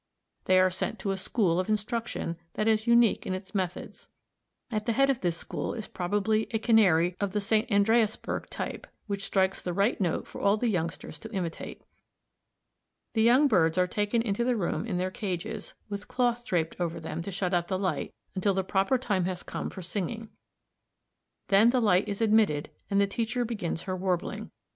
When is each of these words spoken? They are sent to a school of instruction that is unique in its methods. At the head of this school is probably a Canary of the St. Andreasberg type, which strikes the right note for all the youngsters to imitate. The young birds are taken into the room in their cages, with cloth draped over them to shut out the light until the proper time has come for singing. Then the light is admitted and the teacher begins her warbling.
They 0.45 0.59
are 0.59 0.71
sent 0.71 0.97
to 0.97 1.11
a 1.11 1.15
school 1.17 1.59
of 1.59 1.69
instruction 1.69 2.37
that 2.55 2.67
is 2.67 2.87
unique 2.87 3.27
in 3.27 3.35
its 3.35 3.53
methods. 3.53 4.07
At 4.71 4.87
the 4.87 4.93
head 4.93 5.11
of 5.11 5.21
this 5.21 5.37
school 5.37 5.75
is 5.75 5.87
probably 5.87 6.47
a 6.49 6.57
Canary 6.57 7.15
of 7.21 7.33
the 7.33 7.39
St. 7.39 7.69
Andreasberg 7.69 8.47
type, 8.47 8.87
which 9.05 9.23
strikes 9.23 9.61
the 9.61 9.73
right 9.73 10.01
note 10.01 10.25
for 10.25 10.41
all 10.41 10.57
the 10.57 10.69
youngsters 10.69 11.19
to 11.19 11.31
imitate. 11.31 11.83
The 13.13 13.21
young 13.21 13.47
birds 13.47 13.77
are 13.77 13.85
taken 13.85 14.23
into 14.23 14.43
the 14.43 14.55
room 14.57 14.87
in 14.87 14.97
their 14.97 15.11
cages, 15.11 15.75
with 15.87 16.07
cloth 16.07 16.43
draped 16.47 16.77
over 16.81 16.99
them 16.99 17.21
to 17.21 17.31
shut 17.31 17.53
out 17.53 17.67
the 17.67 17.77
light 17.77 18.11
until 18.33 18.55
the 18.55 18.63
proper 18.63 18.97
time 18.97 19.25
has 19.25 19.43
come 19.43 19.69
for 19.69 19.83
singing. 19.83 20.29
Then 21.49 21.69
the 21.69 21.79
light 21.79 22.07
is 22.09 22.21
admitted 22.21 22.71
and 22.89 22.99
the 22.99 23.05
teacher 23.05 23.45
begins 23.45 23.83
her 23.83 23.95
warbling. 23.95 24.49